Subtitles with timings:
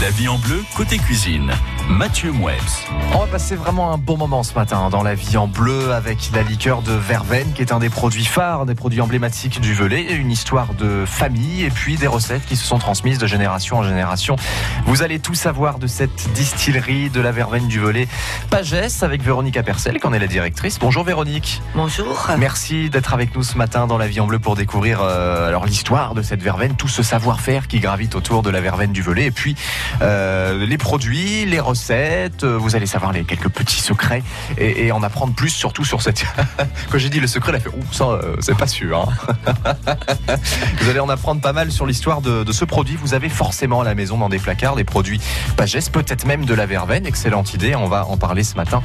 [0.00, 1.52] La vie en bleu, côté cuisine.
[1.90, 2.86] Mathieu Mouebs.
[3.12, 6.30] On va passer vraiment un bon moment ce matin dans la vie en bleu avec
[6.32, 10.14] la liqueur de verveine qui est un des produits phares, des produits emblématiques du Velay,
[10.14, 13.82] une histoire de famille et puis des recettes qui se sont transmises de génération en
[13.82, 14.36] génération.
[14.86, 18.06] Vous allez tout savoir de cette distillerie de la verveine du Velay
[18.50, 20.78] Pagès avec Véronique Apercel, qui en est la directrice.
[20.78, 21.60] Bonjour Véronique.
[21.74, 22.28] Bonjour.
[22.38, 25.66] Merci d'être avec nous ce matin dans la vie en bleu pour découvrir euh, alors
[25.66, 29.26] l'histoire de cette verveine, tout ce savoir-faire qui gravite autour de la verveine du Velay
[29.26, 29.56] et puis
[30.02, 34.22] euh, les produits, les recettes euh, vous allez savoir les quelques petits secrets
[34.58, 36.24] et, en apprendre plus, surtout sur cette.
[36.90, 39.08] Quand j'ai dit le secret, elle a fait ça, euh, c'est pas sûr.
[39.08, 39.56] Hein.
[40.80, 42.96] vous allez en apprendre pas mal sur l'histoire de, ce produit.
[42.96, 45.20] Vous avez forcément à la maison dans des placards des produits
[45.56, 47.06] Pagès, peut-être même de la verveine.
[47.06, 47.74] Excellente idée.
[47.74, 48.82] On va en parler ce matin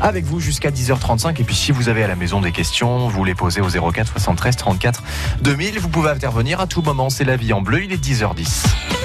[0.00, 1.40] avec vous jusqu'à 10h35.
[1.40, 4.12] Et puis si vous avez à la maison des questions, vous les posez au 04
[4.12, 5.02] 73 34
[5.42, 5.78] 2000.
[5.80, 7.10] Vous pouvez intervenir à tout moment.
[7.10, 7.84] C'est la vie en bleu.
[7.84, 8.97] Il est 10h10.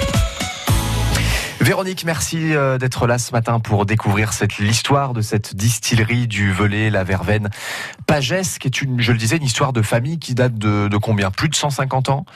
[1.64, 6.90] Véronique, merci euh, d'être là ce matin pour découvrir l'histoire de cette distillerie du Velay,
[6.90, 7.48] la Verveine.
[8.06, 11.30] Pagès, qui est une, je le disais, une histoire de famille qui date de, combien?
[11.30, 12.26] Plus de 150 ans?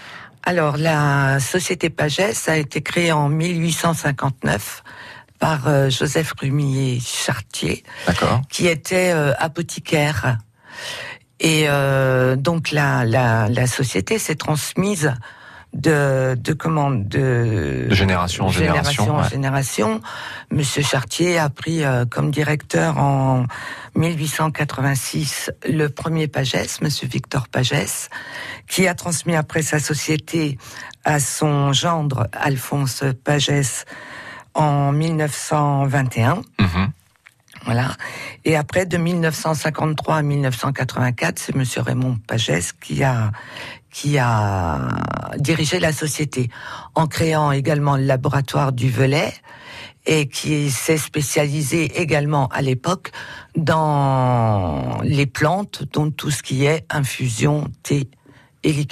[0.45, 4.83] Alors, la société Pagès a été créée en 1859
[5.39, 7.83] par euh, Joseph Rumier Chartier,
[8.49, 10.39] qui était euh, apothicaire.
[11.39, 11.69] Et
[12.39, 15.15] donc la, la société s'est transmise
[15.79, 19.15] de, de comment de, de génération en génération.
[19.15, 20.01] en génération.
[20.51, 23.45] Monsieur Chartier a pris euh, comme directeur en
[23.95, 28.11] 1886 le premier Pagès, Monsieur Victor Pagès,
[28.67, 30.59] qui a transmis après sa société
[31.05, 33.85] à son gendre Alphonse Pagès
[34.55, 36.43] en 1921.
[36.59, 36.93] Mhm.
[37.65, 37.89] Voilà.
[38.45, 43.31] Et après, de 1953 à 1984, c'est Monsieur Raymond Pagès qui a
[43.91, 44.89] qui a
[45.39, 46.51] dirigé la société
[46.95, 49.33] en créant également le laboratoire du Velay
[50.07, 53.11] et qui s'est spécialisé également à l'époque
[53.57, 58.09] dans les plantes, dont tout ce qui est infusion, thé
[58.65, 58.89] et.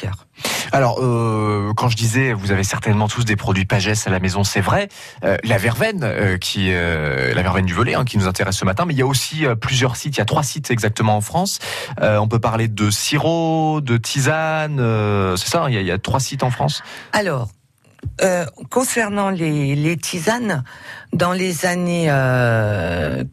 [0.72, 4.44] Alors, euh, quand je disais, vous avez certainement tous des produits Pagès à la maison,
[4.44, 4.88] c'est vrai.
[5.24, 8.84] Euh, la verveine, euh, qui, la verveine du volet, hein, qui nous intéresse ce matin,
[8.84, 10.16] mais il y a aussi plusieurs sites.
[10.16, 11.58] Il y a trois sites exactement en France.
[12.00, 14.76] on peut parler de sirop, de tisane.
[15.36, 15.64] c'est ça.
[15.64, 16.82] Hein, il y, a, trois sites en France?
[17.12, 17.48] Alors,
[18.70, 20.64] concernant les, les, tisanes,
[21.12, 22.06] dans les années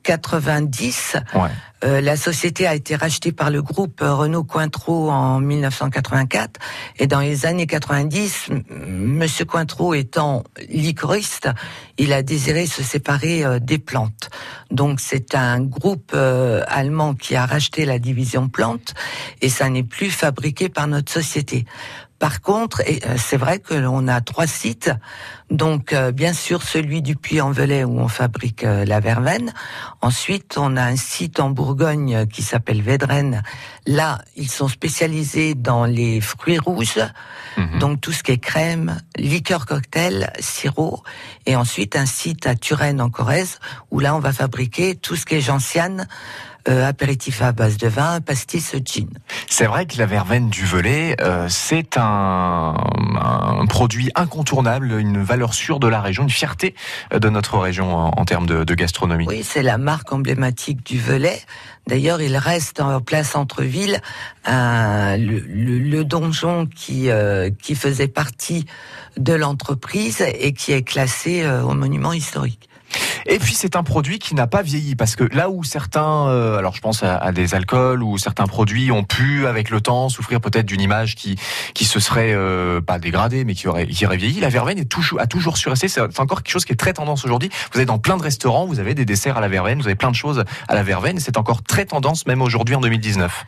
[0.04, 1.42] 90, ouais.
[1.84, 6.60] Euh, la société a été rachetée par le groupe Renault Cointreau en 1984
[7.00, 8.50] et dans les années 90,
[8.88, 11.50] Monsieur Cointreau étant licoriste,
[11.98, 14.30] il a désiré se séparer euh, des plantes.
[14.72, 18.94] Donc c'est un groupe euh, allemand qui a racheté la division plantes
[19.42, 21.66] et ça n'est plus fabriqué par notre société.
[22.24, 24.90] Par contre, euh, c'est vrai que l'on a trois sites.
[25.52, 29.52] Donc, euh, bien sûr, celui du Puy-en-Velay où on fabrique euh, la verveine.
[30.00, 33.44] Ensuite, on a un site en Bourgogne qui s'appelle Védrenne.
[33.86, 37.02] Là, ils sont spécialisés dans les fruits rouges.
[37.58, 37.80] Mhm.
[37.80, 41.04] Donc, tout ce qui est crème, liqueur cocktail, sirop.
[41.46, 43.60] Et ensuite, un site à Turenne en Corrèze
[43.92, 46.08] où là, on va fabriquer tout ce qui est gentiane,
[46.70, 49.10] euh, apéritif à base de vin, pastis, gin.
[49.50, 55.54] C'est vrai que la verveine du Velay, euh, c'est un, un, produit incontournable, une valeur
[55.54, 56.76] sûre de la région, une fierté
[57.12, 59.26] de notre région en, termes de, de, gastronomie.
[59.28, 61.40] Oui, c'est la marque emblématique du Velay.
[61.88, 64.00] D'ailleurs, il reste en place centre-ville
[64.46, 68.66] le, le, le, donjon qui, euh, qui faisait partie
[69.18, 72.70] de l'entreprise et qui est classé euh, au monument historique.
[73.26, 76.58] Et puis c'est un produit qui n'a pas vieilli parce que là où certains, euh,
[76.58, 80.42] alors je pense à, des alcools ou certains produits ont pu avec le temps souffrir
[80.42, 81.38] peut-être d'une image qui
[81.74, 84.86] qui se serait euh, pas dégradée mais qui aurait qui aurait vieilli, la verveine est
[84.86, 85.88] toujours a toujours surresté.
[85.88, 87.50] C'est encore quelque chose qui est très tendance aujourd'hui.
[87.74, 89.96] Vous êtes dans plein de restaurants, vous avez des desserts à la verveine, vous avez
[89.96, 91.20] plein de choses à la verveine.
[91.20, 93.46] C'est encore très tendance même aujourd'hui en 2019.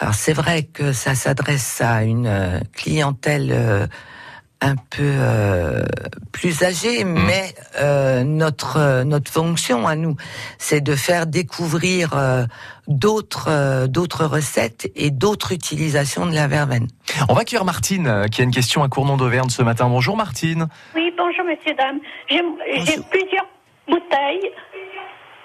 [0.00, 3.88] Alors c'est vrai que ça s'adresse à une euh, clientèle
[4.64, 5.82] un peu euh,
[6.32, 7.18] plus âgé, mmh.
[7.26, 7.44] mais
[7.80, 10.16] euh, notre notre fonction à nous,
[10.58, 12.44] c'est de faire découvrir euh,
[12.88, 16.86] d'autres d'autres recettes et d'autres utilisations de la verveine.
[17.28, 19.88] On va accueillir Martine qui a une question à Cournon d'Auvergne ce matin.
[19.88, 20.68] Bonjour Martine.
[20.94, 22.00] Oui, bonjour messieurs dames.
[22.28, 22.42] J'ai
[23.10, 23.46] plusieurs
[23.86, 24.50] bouteilles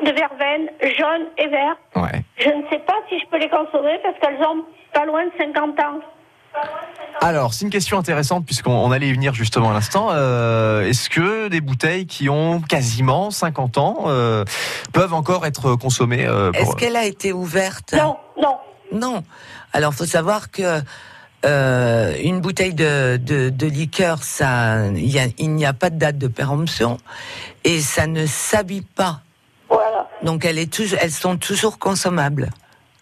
[0.06, 1.76] de verveine jaune et vert.
[1.96, 2.24] Ouais.
[2.38, 4.64] Je ne sais pas si je peux les consommer parce qu'elles ont
[4.94, 6.00] pas loin de 50 ans.
[7.22, 10.10] Alors, c'est une question intéressante puisqu'on allait y venir justement à l'instant.
[10.12, 14.46] Euh, est-ce que des bouteilles qui ont quasiment 50 ans euh,
[14.94, 17.94] peuvent encore être consommées euh, Est-ce qu'elle a été ouverte?
[17.94, 18.58] Non, non.
[18.94, 19.24] Non.
[19.74, 20.82] Alors, faut savoir que
[21.46, 26.98] euh, une bouteille de, de, liqueur, ça, il n'y a, pas de date de péremption
[27.64, 29.22] et ça ne s'habille pas.
[29.70, 30.10] Voilà.
[30.24, 32.50] Donc elle est toujours, elles sont toujours consommables.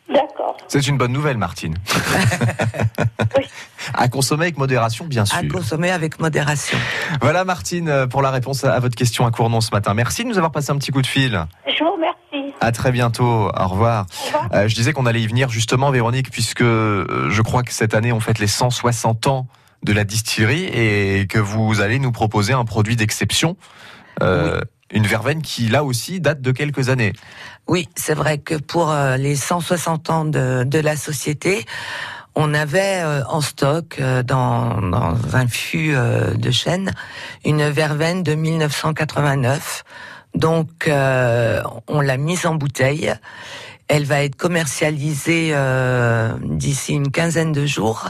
[0.10, 0.58] D'accord.
[0.68, 1.76] C'est une bonne nouvelle, Martine.
[3.38, 3.46] oui.
[3.94, 5.38] À consommer avec modération, bien sûr.
[5.38, 6.78] À consommer avec modération.
[7.22, 9.94] Voilà, Martine, pour la réponse à votre question à Cournon ce matin.
[9.94, 11.46] Merci de nous avoir passé un petit coup de fil.
[11.68, 12.54] Je vous remercie.
[12.60, 13.50] À très bientôt.
[13.54, 14.06] Au revoir.
[14.54, 17.94] Euh, je disais qu'on allait y venir justement, Véronique, puisque euh, je crois que cette
[17.94, 19.48] année, on fête les 160 ans
[19.84, 23.58] de la distillerie et que vous allez nous proposer un produit d'exception.
[24.24, 24.60] Euh,
[24.92, 27.14] une verveine qui, là aussi, date de quelques années.
[27.68, 31.66] Oui, c'est vrai que pour euh, les 160 ans de, la société,
[32.36, 36.94] on avait euh, en stock euh, dans, dans, un fût de chêne
[37.44, 39.84] une verveine de 1989.
[40.36, 43.12] Donc, on l'a mise en bouteille.
[43.88, 45.56] Elle va être commercialisée
[46.44, 48.10] d'ici une quinzaine de jours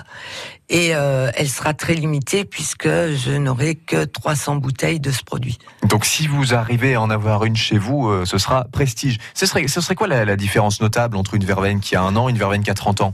[0.69, 5.57] et euh, elle sera très limitée puisque je n'aurai que 300 bouteilles de ce produit.
[5.83, 9.17] Donc si vous arrivez à en avoir une chez vous, euh, ce sera prestige.
[9.33, 12.15] Ce serait, ce serait quoi la, la, différence notable entre une verveine qui a un
[12.15, 13.13] an et une verveine qui a 30 ans?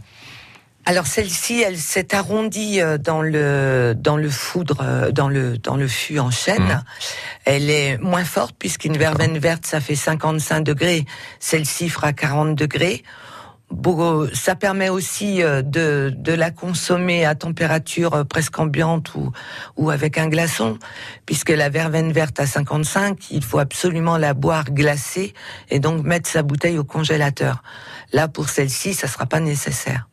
[0.86, 5.88] Alors celle-ci, elle s'est arrondie euh, dans le dans le foudre, dans le dans le
[5.88, 6.64] fût en chêne.
[6.64, 6.84] Mmh.
[7.46, 11.06] Elle est moins forte puisqu'une verveine verte ça fait 55 degrés,
[11.40, 13.04] celle-ci fera 40 degrés
[14.34, 19.32] ça permet aussi euh, de, de, la consommer à température euh, presque ambiante ou,
[19.78, 20.78] ou avec un glaçon,
[21.26, 25.34] puisque la verveine verte à 55, il faut absolument la boire glacée
[25.70, 27.64] et donc mettre sa bouteille au congélateur.
[28.12, 30.08] Là, pour celle-ci, ça sera pas nécessaire.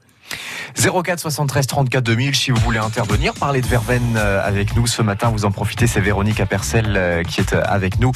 [0.77, 5.03] 04 73 34 2000 si vous voulez intervenir, parler de verveine euh, avec nous ce
[5.03, 8.13] matin, vous en profitez, c'est Véronique Apercel euh, qui est euh, avec nous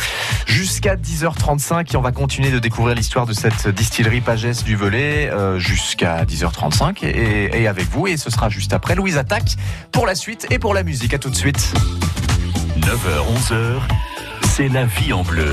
[0.47, 5.31] jusqu'à 10h35 et on va continuer de découvrir l'histoire de cette distillerie Pagès du Velay
[5.59, 9.57] jusqu'à 10h35 et, avec vous et ce sera juste après Louise Attaque
[9.93, 11.15] pour la suite et pour la musique.
[11.15, 11.73] À tout de suite.
[12.79, 13.81] 9h 11h,
[14.55, 15.53] c'est la vie en bleu.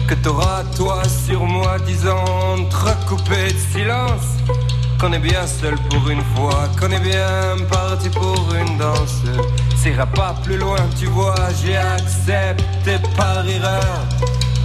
[0.11, 2.25] que t'auras toi sur moi, disant
[3.07, 4.27] coupé de silence.
[4.99, 9.21] Qu'on est bien seul pour une fois, qu'on est bien parti pour une danse.
[9.77, 13.99] S'ira pas plus loin, tu vois, j'ai accepté par erreur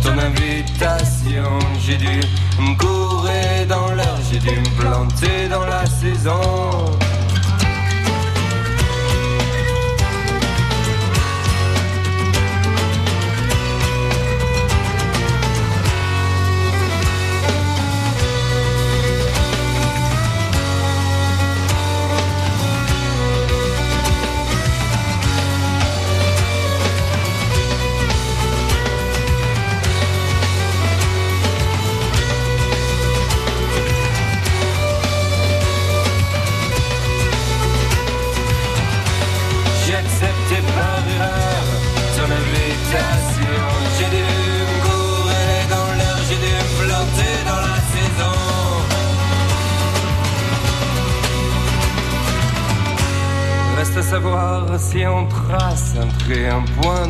[0.02, 1.58] ton invitation.
[1.80, 2.20] J'ai dû
[2.58, 6.96] me courir dans l'heure, j'ai dû me planter dans la saison.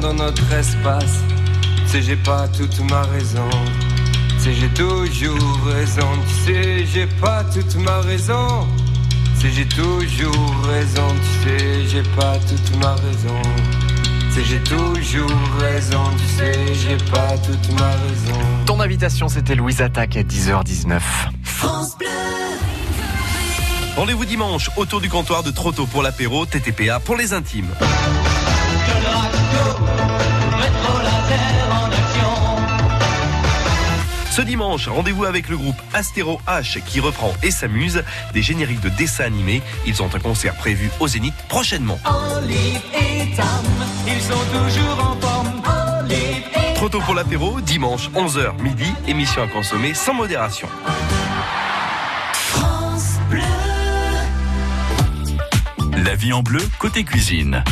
[0.06, 1.18] Dans notre espace.
[1.86, 3.50] C'est j'ai pas toute ma raison.
[4.38, 6.08] C'est j'ai toujours raison.
[6.28, 8.68] Tu sais, j'ai pas toute ma raison.
[9.38, 11.08] C'est j'ai toujours raison.
[11.24, 13.42] Tu sais, j'ai pas toute ma raison.
[14.30, 16.04] C'est j'ai toujours raison.
[16.18, 18.40] Tu sais, j'ai pas toute ma raison.
[18.66, 21.00] Ton invitation, c'était Louise Attaque à 10h19.
[21.42, 22.06] France Bleu.
[23.96, 27.70] Rendez-vous dimanche autour du comptoir de Trotto pour l'apéro, TTPA pour les intimes.
[34.36, 38.04] Ce dimanche, rendez-vous avec le groupe Astéro H qui reprend et s'amuse
[38.34, 39.62] des génériques de dessins animés.
[39.86, 41.98] Ils ont un concert prévu au Zénith prochainement.
[46.74, 50.68] Trop tôt pour l'apéro, dimanche 11h midi, émission à consommer sans modération.
[56.04, 57.64] La vie en bleu, côté cuisine.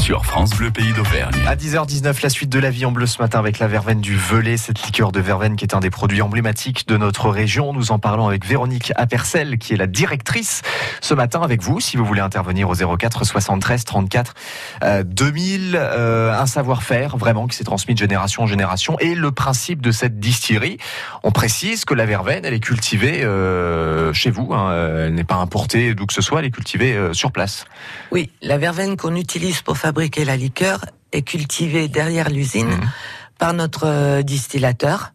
[0.00, 1.34] Sur France Bleu Pays d'Auvergne.
[1.46, 4.16] À 10h19, la suite de la vie en bleu ce matin avec la verveine du
[4.16, 7.72] Velay, cette liqueur de verveine qui est un des produits emblématiques de notre région.
[7.72, 10.62] Nous en parlons avec Véronique Apercel, qui est la directrice
[11.00, 11.80] ce matin avec vous.
[11.80, 14.34] Si vous voulez intervenir au 04 73 34
[14.82, 19.30] euh, 2000, euh, un savoir-faire vraiment qui s'est transmis de génération en génération et le
[19.32, 20.78] principe de cette distillerie.
[21.22, 24.52] On précise que la verveine, elle est cultivée euh, chez vous.
[24.52, 27.64] Hein, elle n'est pas importée d'où que ce soit, elle est cultivée euh, sur place.
[28.10, 30.78] Oui, la verveine qu'on utilise pour fabriquer la liqueur
[31.12, 32.90] est cultivée derrière l'usine Mhm.
[33.38, 35.12] par notre euh, distillateur.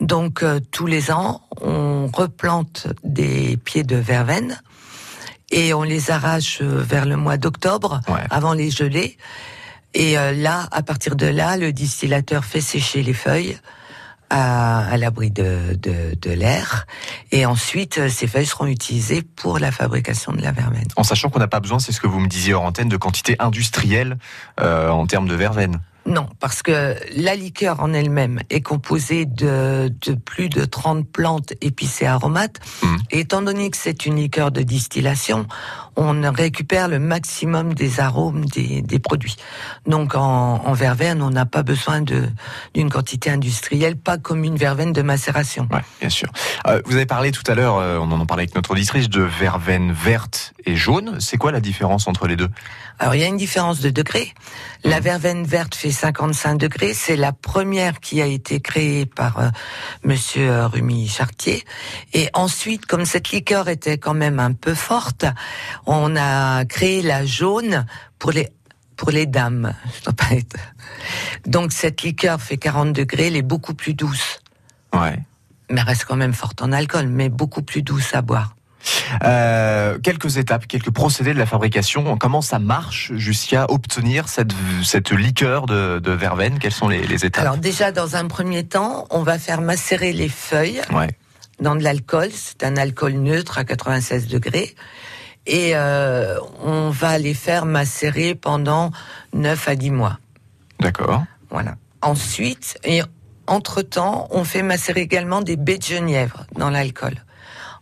[0.00, 4.60] Donc euh, tous les ans, on replante des pieds de verveine
[5.50, 8.24] et on les arrache euh, vers le mois d'octobre Ouais.
[8.30, 9.16] avant les gelées.
[9.94, 13.58] Et là, à partir de là, le distillateur fait sécher les feuilles
[14.32, 16.86] à, à l'abri de, de, de l'air.
[17.30, 20.88] Et ensuite, euh, ces feuilles seront utilisées pour la fabrication de la verveine.
[20.96, 22.96] En sachant qu'on n'a pas besoin, c'est ce que vous me disiez hors antenne, de
[22.96, 24.16] quantité industrielle
[24.58, 25.80] euh, en termes de verveine.
[26.04, 31.52] Non, parce que la liqueur en elle-même est composée de, de plus de 30 plantes
[31.60, 32.58] épicées aromates.
[32.82, 32.98] Mhm.
[33.12, 35.46] Et étant donné que c'est une liqueur de distillation,
[35.96, 39.36] on récupère le maximum des arômes des, des produits.
[39.86, 42.28] Donc en, en verveine, on n'a pas besoin de
[42.74, 45.68] d'une quantité industrielle, pas comme une verveine de macération.
[45.72, 46.28] Ouais, bien sûr.
[46.66, 49.08] Euh, vous avez parlé tout à l'heure, euh, on en a parlé avec notre auditrice,
[49.08, 51.18] de verveine verte et jaune.
[51.20, 52.48] C'est quoi la différence entre les deux?
[52.98, 54.32] Alors il y a une différence de degré.
[54.84, 55.02] La Mhm.
[55.02, 56.94] verveine verte fait 55 degrés.
[56.94, 59.48] C'est la première qui a été créée par euh,
[60.04, 61.64] Monsieur euh, Rumi Chartier.
[62.12, 65.24] Et ensuite, comme cette liqueur était quand même un peu forte,
[65.86, 67.86] on a créé la jaune
[68.18, 68.48] pour les
[68.96, 69.74] pour les dames.
[69.98, 70.56] Je dois pas être-
[71.46, 74.40] Donc cette liqueur fait 40 degrés, elle est beaucoup plus douce,
[74.94, 75.18] Ouais.
[75.70, 78.54] mais elle reste quand même forte en alcool, mais beaucoup plus douce à boire.
[79.24, 82.16] Euh, quelques étapes, quelques procédés de la fabrication.
[82.16, 84.52] Comment ça marche jusqu'à obtenir cette,
[84.84, 86.58] cette liqueur de, de verveine?
[86.58, 87.42] Quelles sont les, les étapes?
[87.42, 90.80] Alors déjà, dans un premier temps, on va faire macérer les feuilles.
[90.92, 91.08] Ouais.
[91.60, 92.30] dans de l'alcool.
[92.32, 94.74] C'est un alcool neutre à 96 degrés.
[95.46, 98.92] Et euh, on va les faire macérer pendant
[99.32, 100.18] 9 à 10 mois.
[100.80, 101.24] D'accord.
[101.50, 101.76] Voilà.
[102.00, 103.02] Ensuite, et
[103.46, 107.14] entre-temps, on fait macérer également des baies de genièvre dans l'alcool.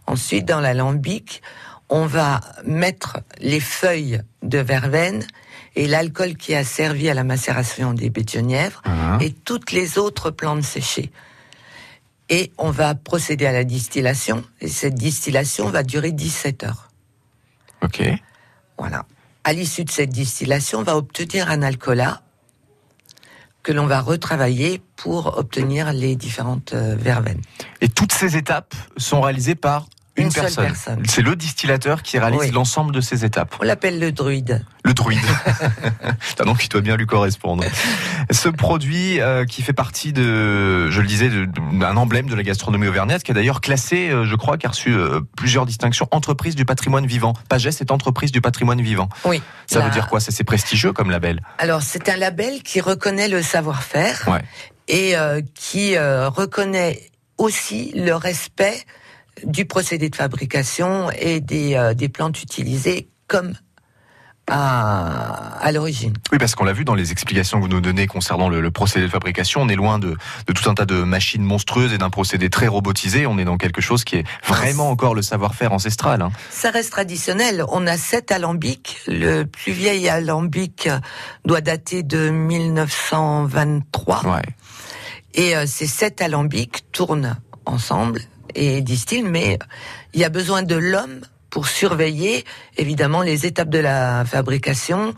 [0.06, 1.42] Ensuite, dans l'alambic,
[1.88, 5.26] on va mettre les feuilles de verveine
[5.76, 9.18] et l'alcool qui a servi à la macération des baies de genièvre Mhm.
[9.20, 11.10] et toutes les autres plantes séchées.
[12.28, 14.44] Et on va procéder à la distillation.
[14.60, 16.89] Et cette distillation va durer 17 heures.
[17.82, 18.02] Ok.
[18.78, 19.04] Voilà.
[19.44, 22.20] À l'issue de cette distillation, on va obtenir un alcoolat
[23.62, 27.42] que l'on va retravailler pour obtenir les différentes euh, verveines.
[27.82, 30.64] Et toutes ces étapes sont réalisées par une, Une seule personne.
[30.66, 31.02] personne.
[31.06, 32.50] C'est le distillateur qui réalise Oui.
[32.50, 33.54] l'ensemble de ces étapes.
[33.60, 34.64] On l'appelle le druide.
[34.90, 35.20] Le druide.
[36.20, 37.62] C'est un nom qui doit bien lui correspondre.
[38.32, 42.88] Ce produit euh, qui fait partie de, je le disais, d'un emblème de la gastronomie
[42.88, 46.56] auvergnate, qui est d'ailleurs classé, euh, je crois, qui a reçu euh, plusieurs distinctions, entreprise
[46.56, 47.34] du patrimoine vivant.
[47.48, 49.08] Pagès est entreprise du patrimoine vivant.
[49.24, 49.40] Oui.
[49.68, 50.18] Ça La- veut dire quoi?
[50.18, 51.40] C'est prestigieux comme label?
[51.58, 54.42] Alors, c'est un label qui reconnaît le savoir-faire Ouais.
[54.88, 55.14] et
[55.54, 57.00] qui reconnaît
[57.38, 58.82] aussi le respect
[59.46, 63.52] du procédé de fabrication et des, des plantes utilisées comme
[64.50, 66.12] à, à l'origine.
[66.32, 68.70] Oui, parce qu'on l'a vu dans les explications que vous nous donnez concernant le, le
[68.70, 70.16] procédé de fabrication, on est loin de,
[70.46, 73.26] de tout un tas de machines monstrueuses et d'un procédé très robotisé.
[73.26, 76.20] On est dans quelque chose qui est vraiment encore le savoir-faire ancestral.
[76.22, 76.32] hein.
[76.50, 77.64] Ça reste traditionnel.
[77.68, 78.98] On a sept alambics.
[79.06, 80.88] Le plus vieil alambic
[81.44, 84.26] doit dater de 1923.
[84.26, 84.42] Ouais.
[85.34, 88.20] Et euh, ces sept alambics tournent ensemble
[88.54, 89.58] et distillent, mais
[90.12, 92.44] il y a besoin de l'homme pour surveiller
[92.76, 95.14] évidemment les étapes de la fabrication,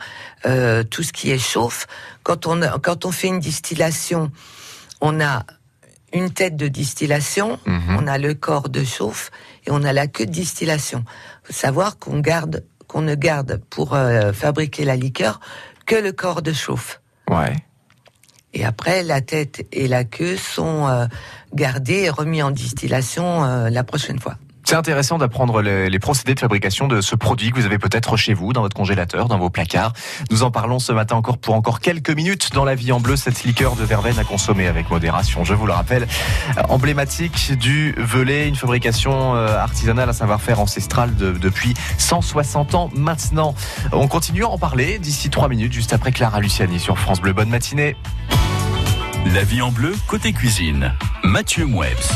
[0.47, 1.87] euh, tout ce qui est chauffe.
[2.23, 4.31] Quand on quand on fait une distillation,
[5.01, 5.45] on a
[6.13, 7.97] une tête de distillation, Mhm.
[7.99, 9.31] on a le corps de chauffe
[9.67, 11.05] et on a la queue de distillation.
[11.45, 15.41] Faut savoir qu'on garde qu'on ne garde pour euh, fabriquer la liqueur
[15.87, 17.01] que le corps de chauffe.
[17.31, 17.57] Ouais.
[18.53, 21.07] Et après, la tête et la queue sont euh,
[21.55, 24.37] gardées et remis en distillation euh, la prochaine fois.
[24.73, 28.33] C'est intéressant d'apprendre les, procédés de fabrication de ce produit que vous avez peut-être chez
[28.33, 29.93] vous, dans votre congélateur, dans vos placards.
[30.31, 33.17] Nous en parlons ce matin encore pour encore quelques minutes dans la vie en bleu,
[33.17, 35.45] cette liqueur de verveine à consommer avec modération.
[35.45, 36.09] Je vous le rappelle,
[36.71, 43.55] emblématique du Velay, une fabrication euh, artisanale, un savoir-faire ancestral depuis 160 ans maintenant.
[43.93, 47.35] On continue à en parler d'ici trois minutes, juste après Clara Luciani sur France Bleu.
[47.35, 47.95] Bonne matinée.
[49.35, 50.95] La vie en bleu, côté cuisine.
[51.25, 52.11] Mathieu Mouebs.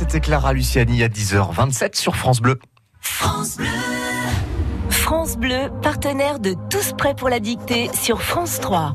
[0.00, 2.58] C'était Clara Luciani à 10h27 sur France Bleu.
[3.02, 3.66] France Bleu.
[4.88, 8.94] France Bleu, partenaire de Tous prêts pour la dictée sur France 3.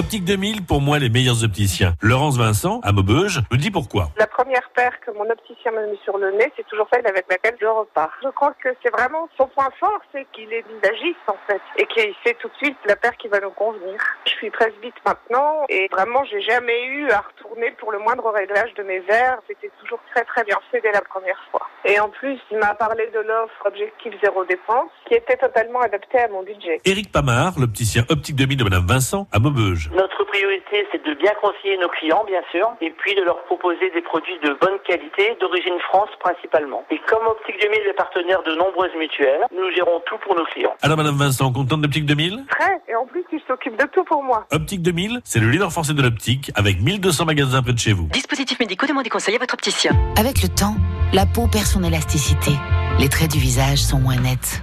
[0.00, 1.92] Optique 2000, pour moi, les meilleurs opticiens.
[2.00, 4.08] Laurence Vincent, à Maubeuge, me dit pourquoi.
[4.16, 7.26] La première paire que mon opticien m'a mis sur le nez, c'est toujours celle avec
[7.28, 8.08] laquelle je repars.
[8.22, 11.84] Je crois que c'est vraiment son point fort, c'est qu'il est visagiste, en fait, et
[11.84, 14.00] qu'il sait tout de suite la paire qui va nous convenir.
[14.24, 18.72] Je suis presbyte maintenant, et vraiment, j'ai jamais eu à retourner pour le moindre réglage
[18.78, 19.36] de mes verres.
[19.48, 21.68] C'était toujours très très bien fait dès la première fois.
[21.84, 26.20] Et en plus, il m'a parlé de l'offre Objectif Zéro Dépense, qui était totalement adaptée
[26.20, 26.80] à mon budget.
[26.86, 29.89] Éric Pamard, l'opticien Optique 2000 de Madame Vincent, à Maubeuge.
[29.92, 33.90] Notre priorité, c'est de bien conseiller nos clients, bien sûr, et puis de leur proposer
[33.90, 36.84] des produits de bonne qualité, d'origine France principalement.
[36.90, 40.74] Et comme Optique 2000 est partenaire de nombreuses mutuelles, nous gérons tout pour nos clients.
[40.82, 44.22] Alors, Madame Vincent, contente d'Optique 2000 Très, et en plus, il s'occupe de tout pour
[44.22, 44.46] moi.
[44.52, 48.06] Optique 2000, c'est le leader français de l'optique, avec 1200 magasins près de chez vous.
[48.12, 49.92] Dispositifs médicaux, demandez conseil à votre opticien.
[50.16, 50.76] Avec le temps,
[51.12, 52.52] la peau perd son élasticité.
[53.00, 54.62] Les traits du visage sont moins nets.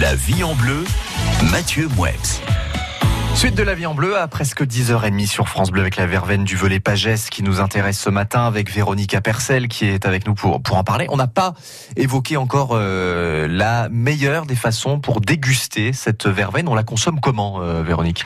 [0.00, 0.84] La vie en bleu,
[1.50, 2.18] Mathieu Moueix.
[3.34, 6.44] Suite de la vie en bleu à presque 10h30 sur France Bleu avec la verveine
[6.44, 10.34] du volet Pagès qui nous intéresse ce matin avec Véronique Percel qui est avec nous
[10.34, 11.06] pour, pour en parler.
[11.08, 11.54] On n'a pas
[11.96, 16.68] évoqué encore euh, la meilleure des façons pour déguster cette verveine.
[16.68, 18.24] On la consomme comment, euh, Véronique?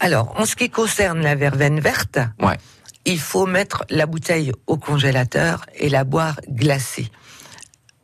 [0.00, 2.56] Alors, en ce qui concerne la verveine verte, ouais.
[3.04, 7.08] il faut mettre la bouteille au congélateur et la boire glacée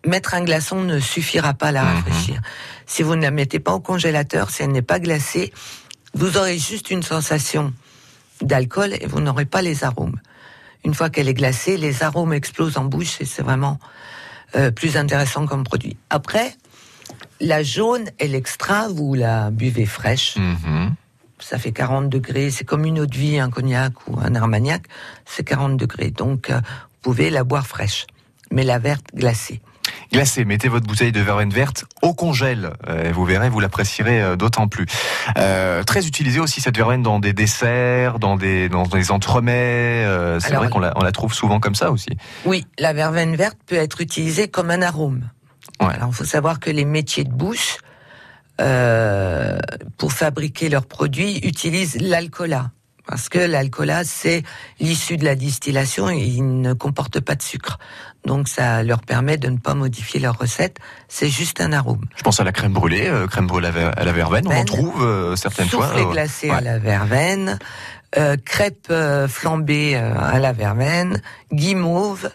[0.07, 2.37] mettre un glaçon ne suffira pas à la rafraîchir.
[2.37, 2.43] Mmh.
[2.91, 5.53] Si vous ne la mettez pas au congélateur, si elle n'est pas glacée,
[6.13, 7.73] vous aurez juste une sensation
[8.41, 10.19] d'alcool et vous n'aurez pas les arômes.
[10.85, 13.79] Une fois qu'elle est glacée, les arômes explosent en bouche et c'est vraiment
[14.57, 15.97] euh, plus intéressant comme produit.
[16.11, 16.57] Après,
[17.39, 20.37] la jaune et l'extra, vous la buvez fraîche.
[20.37, 20.89] Mmh.
[21.39, 22.51] Ça fait 40 degrés.
[22.51, 24.83] C'est comme une eau de vie, un cognac ou un armagnac.
[25.27, 26.11] C'est 40 degrés.
[26.11, 28.09] Donc, euh, vous pouvez la boire fraîche.
[28.51, 29.61] Mais la verte glacée
[30.13, 30.45] glacé.
[30.45, 32.73] Mettez votre bouteille de verveine verte au congèle.
[32.89, 34.87] Euh, vous verrez, vous l'apprécierez euh, d'autant plus.
[35.39, 40.05] Euh, très utilisée aussi cette verveine dans des desserts, dans des dans des entremets.
[40.07, 42.11] Euh, c'est vrai qu'on la, on la trouve souvent comme ça aussi.
[42.45, 45.31] Oui, la verveine verte peut être utilisée comme un arôme.
[45.81, 45.95] Ouais.
[45.95, 47.79] Alors, il faut savoir que les métiers de bouche,
[48.61, 49.59] euh,
[49.97, 52.71] pour fabriquer leurs produits, utilisent l'alcoolat.
[53.11, 54.45] Parce que l'alcoolat, c'est
[54.79, 57.81] l'issue de la distillation et il ne comporte pas de sucre.
[58.25, 60.77] Donc ça leur permet de ne pas modifier leur recette.
[61.09, 62.05] C'est juste un arôme.
[62.15, 64.47] Je pense à la crème brûlée, euh, crème brûlée à la verveine.
[64.47, 65.89] On en trouve euh, certaines fois.
[65.89, 66.57] Soufflé glacé ouais.
[66.57, 67.59] à la verveine,
[68.17, 68.93] euh, crêpes
[69.27, 71.21] flambées à la verveine,
[71.53, 72.31] guimauve.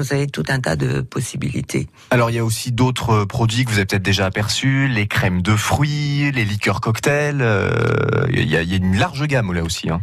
[0.00, 1.86] Vous avez tout un tas de possibilités.
[2.10, 5.42] Alors il y a aussi d'autres produits que vous avez peut-être déjà aperçus, les crèmes
[5.42, 7.42] de fruits, les liqueurs cocktails.
[7.42, 9.90] Euh, il, y a, il, y a, une large gamme là aussi.
[9.90, 10.00] Hein.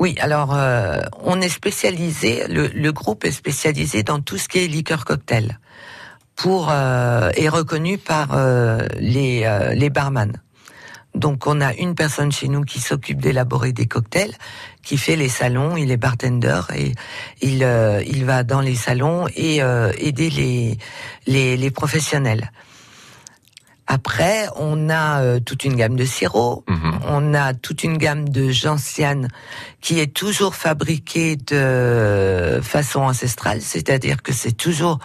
[0.00, 4.58] Oui, alors euh, on est spécialisé, le, le, groupe est spécialisé dans tout ce qui
[4.58, 5.60] est liqueur cocktail,
[6.34, 10.32] pour euh, est reconnu par euh, les les barman.
[11.14, 14.34] Donc on a une personne chez nous qui s'occupe d'élaborer des cocktails,
[14.86, 16.92] qui fait les salons, il est bartender et
[17.42, 20.78] il euh, il va dans les salons et euh, aider les,
[21.26, 22.52] les, les professionnels.
[23.88, 26.90] Après, on a euh, toute une gamme de sirops, mmh.
[27.08, 29.28] on a toute une gamme de gentiane
[29.80, 34.98] qui est toujours fabriquée de façon ancestrale, c'est-à-dire que c'est toujours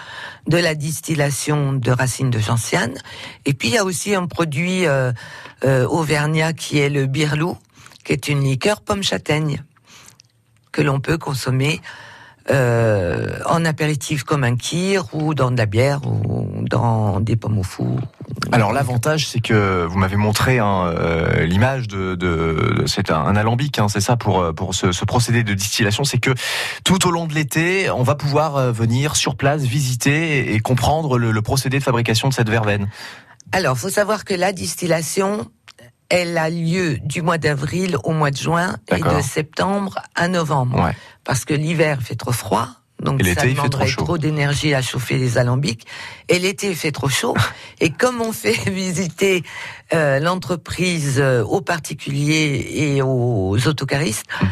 [0.47, 2.97] de la distillation de racines de gentiane.
[3.45, 5.11] Et puis il y a aussi un produit euh,
[5.63, 7.57] euh, auvergnat qui est le birlou,
[8.03, 9.63] qui est une liqueur pomme châtaigne
[10.71, 11.81] que l'on peut consommer
[12.49, 17.59] euh, en apéritif comme un kir ou dans de la bière ou dans des pommes
[17.59, 17.99] au four.
[18.51, 23.19] Alors l'avantage, c'est que vous m'avez montré hein, euh, l'image de, de, de c'est un,
[23.19, 26.31] un, alambic, hein, c'est ça pour pour ce, ce, procédé de distillation, c'est que
[26.83, 30.59] tout au long de l'été, on va pouvoir euh, venir sur place visiter et, et
[30.59, 32.89] comprendre le, le, procédé de fabrication de cette verveine.
[33.53, 35.45] Alors, faut savoir que la distillation,
[36.11, 40.83] elle a lieu du mois d'avril au mois de juin et de septembre à novembre.
[40.83, 40.95] Ouais.
[41.23, 42.67] Parce que l'hiver fait trop froid,
[43.01, 45.87] donc et ça demanderait trop, trop d'énergie à chauffer les alambics.
[46.27, 47.35] Et l'été il fait trop chaud.
[47.79, 49.43] et comme on fait visiter
[49.93, 54.45] euh, l'entreprise euh, aux particuliers et aux autocaristes, mmh.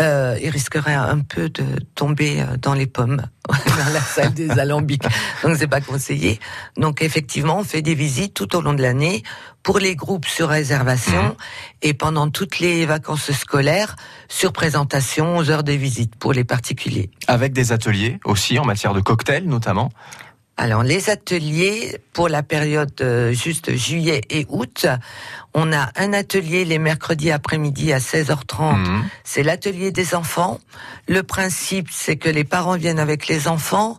[0.00, 5.04] Euh, il risquerait un peu de tomber dans les pommes dans la salle des alambics.
[5.42, 6.40] Donc c'est pas conseillé.
[6.76, 9.22] Donc effectivement, on fait des visites tout au long de l'année
[9.62, 11.34] pour les groupes sur réservation mmh.
[11.82, 13.96] et pendant toutes les vacances scolaires
[14.28, 17.10] sur présentation aux heures des visites pour les particuliers.
[17.26, 19.90] Avec des ateliers aussi en matière de cocktails notamment.
[20.56, 24.86] Alors les ateliers pour la période euh, juste juillet et août,
[25.52, 28.76] on a un atelier les mercredis après-midi à 16h30.
[28.76, 29.04] Mhm.
[29.24, 30.60] C'est l'atelier des enfants.
[31.08, 33.98] Le principe c'est que les parents viennent avec les enfants.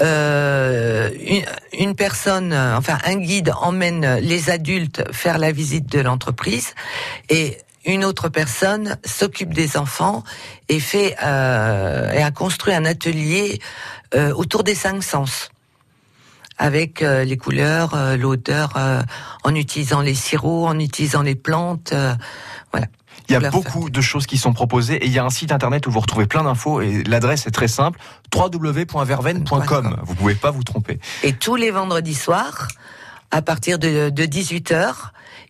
[0.00, 1.44] Euh, une,
[1.78, 6.74] une, personne, enfin un guide emmène les adultes faire la visite de l'entreprise
[7.28, 10.24] et une autre personne s'occupe des enfants
[10.68, 13.60] et fait euh, et a construit un atelier
[14.14, 15.50] euh, autour des cinq sens
[16.58, 19.02] avec euh, les couleurs, euh, l'odeur, euh,
[19.42, 21.94] en utilisant les sirops, en utilisant les plantes,
[22.72, 22.86] voilà.
[23.28, 25.50] Il y a beaucoup de choses qui sont proposées et il y a un site
[25.50, 27.98] internet où vous retrouvez plein d'infos et l'adresse est très simple
[28.34, 29.96] www.verveine.com.
[30.02, 31.00] Vous pouvez pas vous tromper.
[31.22, 32.68] Et tous les vendredis soirs,
[33.30, 34.94] à partir de, de 18h,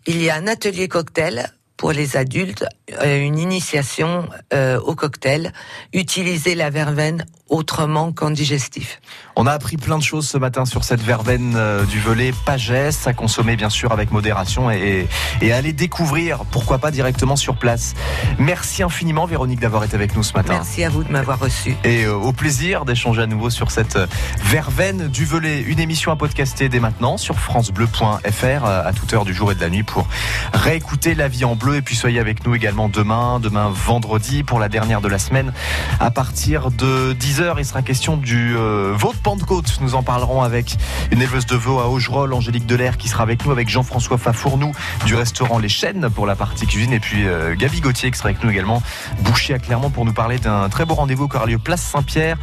[0.06, 2.64] il y a un atelier cocktail pour les adultes,
[3.04, 5.52] une initiation au cocktail,
[5.92, 9.00] utiliser la verveine autrement qu'en digestif.
[9.36, 13.06] On a appris plein de choses ce matin sur cette verveine euh, du volet Pagès,
[13.06, 15.06] à consommer bien sûr avec modération et,
[15.42, 17.94] et à aller découvrir, pourquoi pas directement sur place.
[18.38, 20.54] Merci infiniment Véronique d'avoir été avec nous ce matin.
[20.54, 21.76] Merci à vous de m'avoir reçu.
[21.84, 24.06] Et euh, au plaisir d'échanger à nouveau sur cette euh,
[24.44, 29.34] verveine du volet, une émission à podcaster dès maintenant sur francebleu.fr à toute heure du
[29.34, 30.08] jour et de la nuit pour
[30.52, 34.58] réécouter La vie en bleu et puis soyez avec nous également demain, demain vendredi pour
[34.58, 35.52] la dernière de la semaine
[36.00, 39.78] à partir de 10 il sera question du euh, veau de Pentecôte.
[39.80, 40.76] Nous en parlerons avec
[41.10, 44.72] une éleveuse de veau à Augerolles, Angélique Delair, qui sera avec nous, avec Jean-François Fafournou
[45.04, 48.28] du restaurant Les Chênes pour la partie cuisine, et puis euh, Gabi Gauthier qui sera
[48.28, 48.82] avec nous également,
[49.22, 52.36] boucher à Clermont pour nous parler d'un très beau rendez-vous qui aura lieu place Saint-Pierre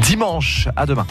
[0.00, 0.68] dimanche.
[0.76, 1.06] À demain.